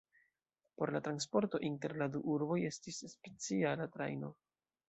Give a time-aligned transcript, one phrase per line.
[0.75, 4.35] Por la transporto inter la du urboj estis speciala trajno.